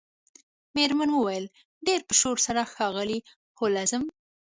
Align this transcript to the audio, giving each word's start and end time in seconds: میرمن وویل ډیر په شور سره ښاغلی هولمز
میرمن 0.75 1.09
وویل 1.13 1.45
ډیر 1.87 1.99
په 2.07 2.13
شور 2.19 2.37
سره 2.45 2.61
ښاغلی 2.73 3.19
هولمز 3.57 3.93